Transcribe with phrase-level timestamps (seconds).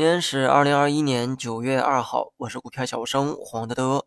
[0.00, 4.06] 今天是二零二一年九月二号，我是股票小生黄德德。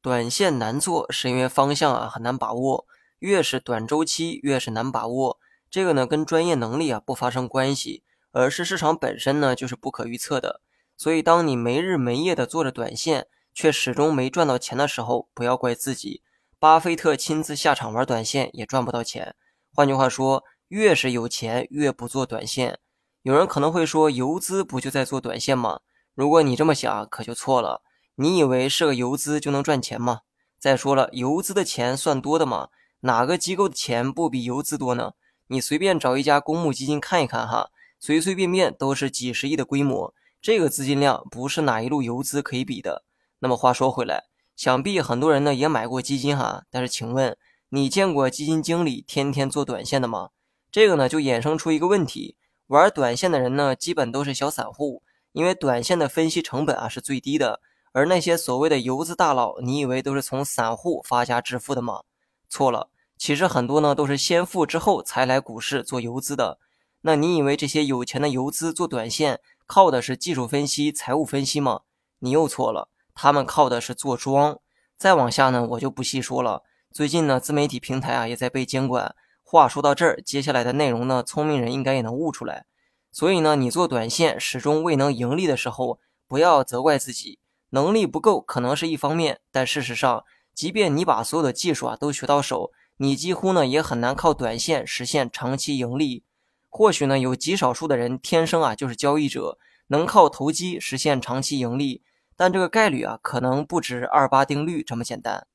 [0.00, 2.86] 短线难做，是因为方向啊很难把握，
[3.18, 5.40] 越是短周期越是难把握。
[5.68, 10.60] 这个呢跟专业能力啊不发生关系，而是市场本身呢就是不可预测的。
[10.96, 16.22] 所以当你没日没夜的做着短线，却始终没赚到钱的时候，不要怪自己。
[16.60, 19.34] 巴菲特亲自下场玩短线也赚不到钱。
[19.74, 22.78] 换句话说，越是有钱越不做短线。
[23.26, 25.80] 有人可能会说，游资不就在做短线吗？
[26.14, 27.82] 如果你这么想，可就错了。
[28.14, 30.20] 你以为是个游资就能赚钱吗？
[30.60, 32.68] 再说了，游资的钱算多的吗？
[33.00, 35.14] 哪个机构的钱不比游资多呢？
[35.48, 43.02] 你随便找一家公募基金看一看哈，随随便便都是几十亿的规模，这个资金量不是哪一路游资可以比的。
[43.40, 47.36] 那么话说回来，想必很多人呢也买过基金哈，但是请问
[47.70, 50.28] 你见过基金经理天天做短线的吗？
[50.70, 52.36] 这个呢就衍生出一个问题。
[52.68, 55.02] 玩短线的人呢，基本都是小散户，
[55.32, 57.60] 因为短线的分析成本啊是最低的。
[57.92, 62.02] 而那些所谓的游资大佬，你以为都是从散户发家致富的吗？
[62.48, 66.58] 错了，其实很多呢都是先富之后才来股市做游资的。
[67.02, 71.82] 那你以为这些有钱的游资做短线靠的是技术分析、财务分析吗？
[72.18, 74.58] 你又错了，他们靠的是做庄。
[74.98, 76.64] 再往下呢，我就不细说了。
[76.92, 79.14] 最近呢，自媒体平台啊也在被监管。
[79.48, 82.66] 话说到这儿，接下来的内容呢，聪明人应该也能悟出来。
[83.12, 87.38] 所以呢，你做短线始终未能盈利的时候，不要责怪自己，
[87.70, 96.24] 能力不够可能是一方面，但事实上，即便你把所有的技术啊都学到手，你几乎呢也很难靠短线实现长期盈利。
[96.68, 102.02] 或许呢，有极少数的人天生啊就是交易者，能靠投机实现长期盈利，
[102.34, 105.46] 但这个概率啊可能不止二八定律这么简单。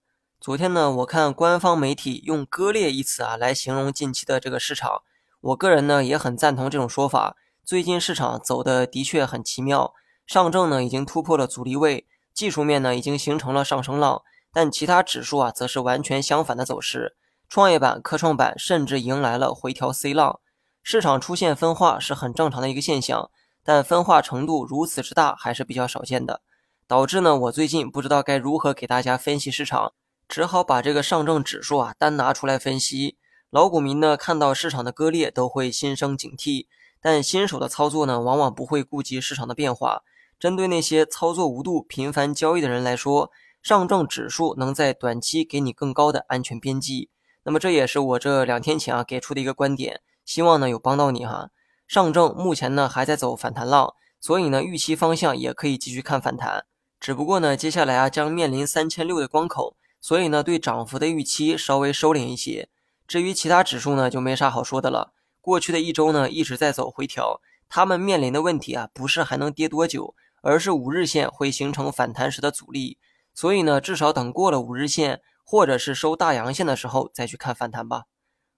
[0.42, 5.03] 昨天呢，我看官方媒体用“割裂”一词啊来形容近期的这个市场，
[5.39, 7.36] 我个人呢也很赞同这种说法。
[7.64, 9.94] 最近市场走的的确很奇妙，
[10.25, 17.16] 上证呢已经突破了阻力位，技术面呢已经形成了上升浪，但其他指数啊则是完全相反的走势。
[17.47, 20.40] 创业板、科创板甚至迎来了回调 C 浪。
[20.81, 23.30] 市场出现分化是很正常的一个现象，
[23.63, 26.41] 但分化程度如此之大还是比较少见的，
[26.88, 29.94] 导致呢我最近不知道该如何给大家分析市场。
[30.31, 33.18] 只好把这个上证指数啊单拿出来分析。
[33.50, 36.68] 老股民呢看到市场的割裂都会心生警惕，
[37.02, 40.03] 但新手的操作呢往往不会顾及市场的变化。
[40.40, 43.30] 针对那些操作无度、频繁交易的人来说，
[43.62, 47.09] 上证指数能在短期给你更高的安全边际。
[47.44, 51.50] 那么这也是我这两天前啊给出的一个观点，希望呢有帮到你哈。
[51.86, 56.63] 上证目前呢还在走反弹浪，所以呢预期方向也可以继续看反弹。
[57.02, 59.75] 只不过呢接下来啊将面临三千六的关口。
[60.01, 62.67] 所以呢，对涨幅的预期稍微收敛一些。
[63.07, 65.13] 至于其他指数呢，就没啥好说的了。
[65.39, 67.39] 过去的一周呢，一直在走回调。
[67.69, 72.97] 他们面临的问题啊，不是还能跌多久，而是五日线会形成反弹时的阻力。
[73.34, 78.06] 所以呢，至少等过了五日线，或者是收大阳线的时候，再去看反弹吧。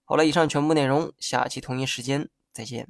[0.04, 2.88] 好了，以上全部内容，下期同一时间再见。